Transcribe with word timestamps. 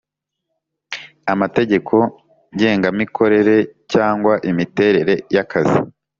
amategeko 1.33 1.95
ngengamikorere 2.53 3.55
cyangwa 3.91 4.33
imiterere 4.49 5.13
y 5.35 5.37
akazi 5.43 5.79